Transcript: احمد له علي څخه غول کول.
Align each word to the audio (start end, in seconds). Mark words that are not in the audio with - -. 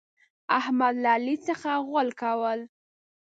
احمد 0.59 0.93
له 1.03 1.09
علي 1.15 1.35
څخه 1.47 1.69
غول 1.87 2.09
کول. 2.21 2.59